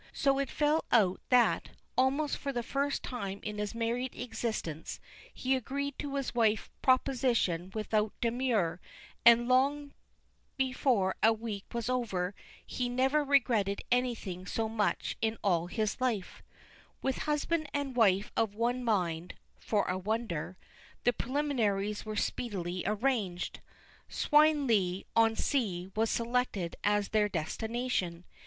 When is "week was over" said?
11.31-12.33